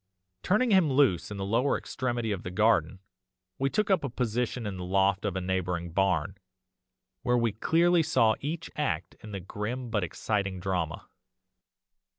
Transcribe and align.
Turning 0.41 0.71
him 0.71 0.91
loose 0.91 1.29
in 1.29 1.37
the 1.37 1.45
lower 1.45 1.77
extremity 1.77 2.31
of 2.31 2.41
the 2.41 2.49
garden, 2.49 2.97
we 3.59 3.69
took 3.69 3.91
up 3.91 4.03
a 4.03 4.09
position 4.09 4.65
in 4.65 4.77
the 4.77 4.83
loft 4.83 5.25
of 5.25 5.35
a 5.35 5.41
neighbouring 5.41 5.91
barn, 5.91 6.35
where 7.21 7.37
we 7.37 7.51
clearly 7.51 8.01
saw 8.01 8.33
each 8.39 8.67
act 8.75 9.13
in 9.21 9.31
the 9.31 9.39
grim 9.39 9.91
but 9.91 10.03
exciting 10.03 10.59
drama. 10.59 11.07